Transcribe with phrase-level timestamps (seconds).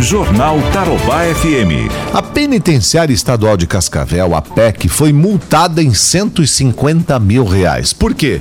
[0.00, 1.92] Jornal Tarobá FM.
[2.14, 7.92] A Penitenciária Estadual de Cascavel, a PEC, foi multada em 150 mil reais.
[7.92, 8.40] Por quê?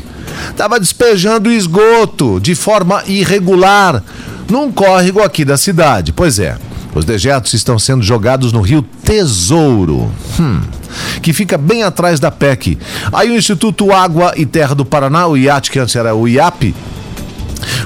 [0.50, 4.02] Estava despejando esgoto de forma irregular
[4.50, 6.14] num córrego aqui da cidade.
[6.14, 6.58] Pois é.
[6.96, 10.62] Os dejetos estão sendo jogados no rio Tesouro, hum,
[11.22, 12.80] que fica bem atrás da PEC.
[13.12, 16.74] Aí o Instituto Água e Terra do Paraná, o IAT, que antes era o IAP,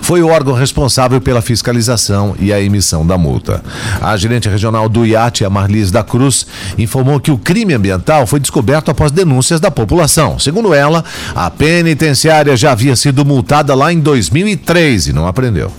[0.01, 3.63] foi o órgão responsável pela fiscalização e a emissão da multa.
[4.01, 6.45] A gerente regional do IAT, a Marlis da Cruz,
[6.77, 10.39] informou que o crime ambiental foi descoberto após denúncias da população.
[10.39, 11.03] Segundo ela,
[11.35, 15.71] a penitenciária já havia sido multada lá em 2003 e não aprendeu.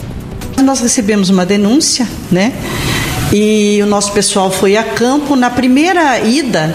[0.63, 2.53] Nós recebemos uma denúncia, né?
[3.33, 5.35] E o nosso pessoal foi a campo.
[5.35, 6.73] Na primeira ida,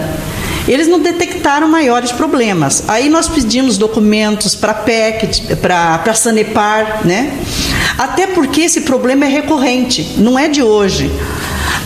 [0.68, 2.84] eles não detectaram maiores problemas.
[2.88, 7.38] Aí nós pedimos documentos para a PEC, para a Sanepar, né?
[7.98, 11.10] Até porque esse problema é recorrente, não é de hoje.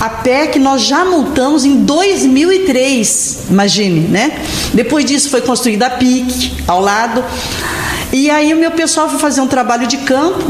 [0.01, 4.33] A PEC nós já multamos em 2003, imagine, né?
[4.73, 7.25] Depois disso foi construída a PIC ao lado.
[8.13, 10.45] E aí o meu pessoal foi fazer um trabalho de campo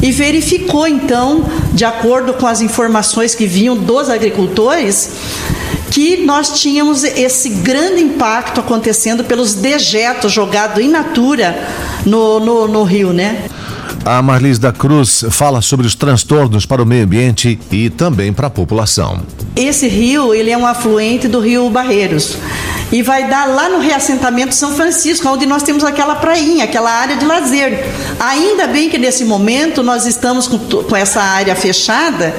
[0.00, 5.10] e verificou então, de acordo com as informações que vinham dos agricultores,
[5.92, 11.68] que nós tínhamos esse grande impacto acontecendo pelos dejetos jogados in natura
[12.06, 13.44] no, no, no rio, né?
[14.02, 18.46] A Marlis da Cruz fala sobre os transtornos para o meio ambiente e também para
[18.46, 19.20] a população.
[19.54, 22.38] Esse rio, ele é um afluente do rio Barreiros
[22.92, 27.16] e vai dar lá no reassentamento São Francisco, onde nós temos aquela prainha, aquela área
[27.16, 27.86] de lazer.
[28.20, 32.34] Ainda bem que nesse momento nós estamos com, com essa área fechada,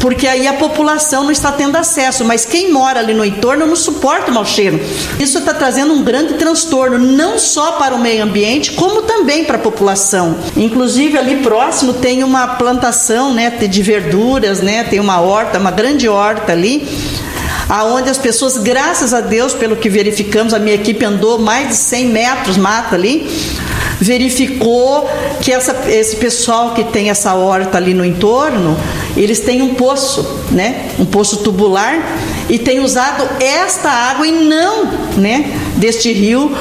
[0.00, 3.74] porque aí a população não está tendo acesso, mas quem mora ali no entorno não
[3.74, 4.80] suporta o mau cheiro.
[5.18, 9.56] Isso está trazendo um grande transtorno, não só para o meio ambiente, como também para
[9.56, 10.36] a população.
[10.56, 16.08] Inclusive ali próximo tem uma plantação né, de verduras, né, tem uma horta, uma grande
[16.08, 16.86] horta ali
[17.68, 21.74] aonde as pessoas, graças a Deus, pelo que verificamos, a minha equipe andou mais de
[21.74, 23.28] 100 metros mata ali,
[24.00, 25.08] verificou
[25.40, 28.76] que essa, esse pessoal que tem essa horta ali no entorno,
[29.16, 30.90] eles têm um poço, né?
[30.98, 31.94] Um poço tubular
[32.48, 34.84] e têm usado esta água e não,
[35.16, 35.58] né?
[35.76, 36.54] Deste rio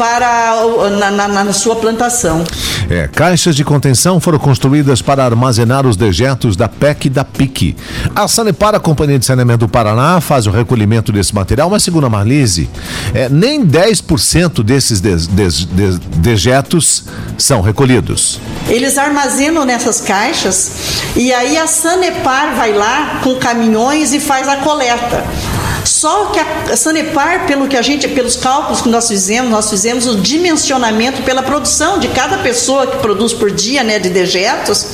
[0.00, 0.54] para
[0.98, 2.42] na, na, na sua plantação.
[2.88, 7.76] É, caixas de contenção foram construídas para armazenar os dejetos da PEC e da PIC.
[8.16, 12.06] A Sanepar, a Companhia de Saneamento do Paraná, faz o recolhimento desse material, mas segundo
[12.06, 12.70] a Marlise,
[13.12, 17.04] é, nem 10% desses de, de, de, dejetos
[17.36, 18.40] são recolhidos.
[18.68, 20.72] Eles armazenam nessas caixas
[21.14, 25.22] e aí a Sanepar vai lá com caminhões e faz a coleta.
[26.00, 30.06] Só que a Sanepar, pelo que a gente, pelos cálculos que nós fizemos, nós fizemos
[30.06, 34.86] o dimensionamento pela produção de cada pessoa que produz por dia, né, de dejetos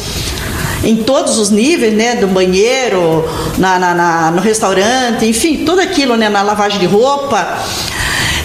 [0.83, 3.25] em todos os níveis, né, do banheiro,
[3.57, 7.57] na, na, na, no restaurante, enfim, tudo aquilo, né, na lavagem de roupa.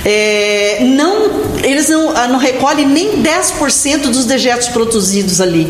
[0.04, 1.30] É, não,
[1.64, 5.68] eles não, ah, não recolhem nem 10% dos dejetos produzidos ali.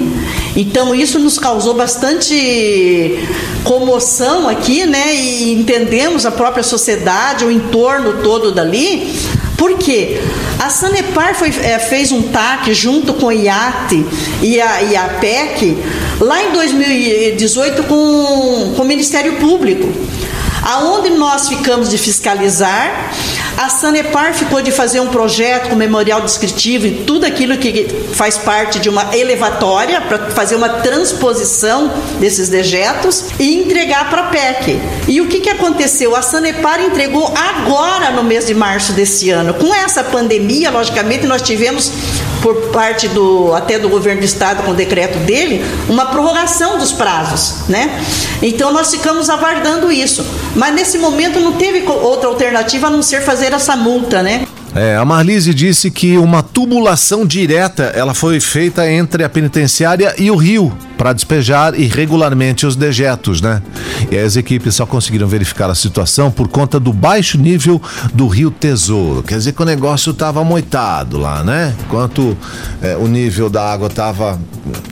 [0.56, 3.20] Então isso nos causou bastante
[3.64, 5.14] comoção aqui, né?
[5.14, 9.14] E entendemos a própria sociedade, o entorno todo dali.
[9.58, 10.20] Por quê?
[10.60, 14.06] A Sanepar foi, é, fez um TAC junto com o IAT
[14.42, 15.78] e a, e a PEC
[16.20, 19.88] lá em 2018 com, com o Ministério Público
[20.62, 23.12] aonde nós ficamos de fiscalizar,
[23.62, 28.36] a Sanepar ficou de fazer um projeto com memorial descritivo e tudo aquilo que faz
[28.36, 34.80] parte de uma elevatória para fazer uma transposição desses dejetos e entregar para a PEC.
[35.08, 36.16] E o que, que aconteceu?
[36.16, 39.54] A Sanepar entregou agora no mês de março desse ano.
[39.54, 41.92] Com essa pandemia, logicamente, nós tivemos
[42.42, 46.92] por parte do até do governo do estado com o decreto dele uma prorrogação dos
[46.92, 48.02] prazos, né?
[48.42, 50.26] Então nós ficamos aguardando isso.
[50.56, 54.46] Mas nesse momento não teve outra alternativa a não ser fazer essa multa, né?
[54.74, 60.32] É, a Marlise disse que uma tubulação direta ela foi feita entre a penitenciária e
[60.32, 63.62] o rio para despejar irregularmente os dejetos, né?
[64.10, 67.82] E as equipes só conseguiram verificar a situação por conta do baixo nível
[68.14, 69.24] do rio Tesouro.
[69.24, 71.76] Quer dizer que o negócio estava moitado lá, né?
[71.86, 72.38] Enquanto
[72.82, 74.40] é, o nível da água estava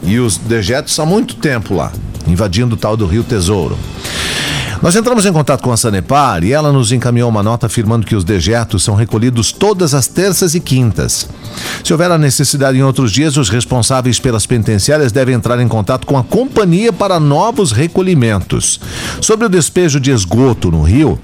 [0.04, 1.92] e os dejetos há muito tempo lá,
[2.28, 3.78] invadindo o tal do rio Tesouro.
[4.81, 8.16] Nós entramos em contato com a Sanepar e ela nos encaminhou uma nota afirmando que
[8.16, 11.28] os dejetos são recolhidos todas as terças e quintas.
[11.84, 16.08] Se houver a necessidade em outros dias, os responsáveis pelas penitenciárias devem entrar em contato
[16.08, 18.80] com a companhia para novos recolhimentos.
[19.20, 21.20] Sobre o despejo de esgoto no rio,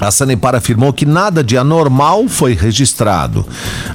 [0.00, 3.46] A Sanepar afirmou que nada de anormal foi registrado.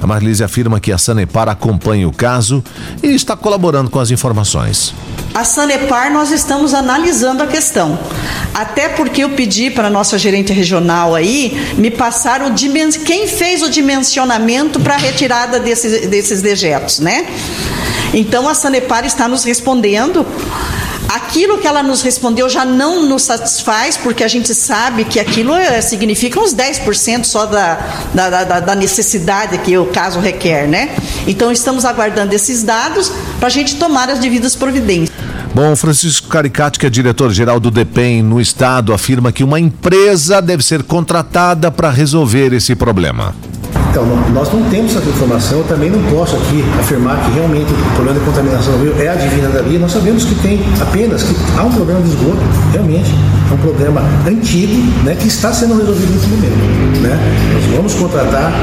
[0.02, 2.64] A Marlise afirma que a Sanepar acompanha o caso
[3.04, 4.94] e está colaborando com as informações.
[5.34, 8.00] A Sanepar, nós estamos analisando a questão.
[8.54, 12.92] Até porque eu pedi para a nossa gerente regional aí me passar o dimen...
[12.92, 17.28] quem fez o dimensionamento para a retirada desses, desses dejetos, né?
[18.14, 20.26] Então a Sanepar está nos respondendo.
[21.10, 25.56] Aquilo que ela nos respondeu já não nos satisfaz, porque a gente sabe que aquilo
[25.56, 27.80] é, significa uns 10% só da,
[28.14, 30.96] da, da, da, necessidade que o caso requer, né?
[31.26, 35.10] Então estamos aguardando esses dados para a gente tomar as devidas providências.
[35.52, 40.62] Bom, Francisco Caricati, que é diretor-geral do DEPEN no estado, afirma que uma empresa deve
[40.62, 43.34] ser contratada para resolver esse problema.
[43.90, 47.96] Então, nós não temos essa informação, eu também não posso aqui afirmar que realmente o
[47.96, 49.64] problema de contaminação do rio é a Divina da.
[49.64, 52.40] Nós sabemos que tem apenas que há um problema de esgoto,
[52.72, 53.10] realmente,
[53.50, 57.02] é um problema antigo, né, que está sendo resolvido nesse momento.
[57.02, 57.20] Né?
[57.54, 58.54] Nós vamos contratar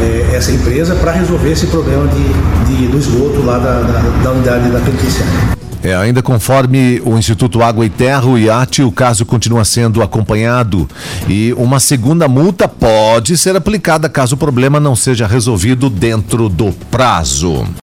[0.00, 4.30] é, essa empresa para resolver esse problema de, de, do esgoto lá da, da, da
[4.30, 5.57] unidade da penitenciária.
[5.82, 10.88] É, ainda conforme o Instituto Água e Terra, o IAT, o caso continua sendo acompanhado
[11.28, 16.72] e uma segunda multa pode ser aplicada caso o problema não seja resolvido dentro do
[16.90, 17.68] prazo.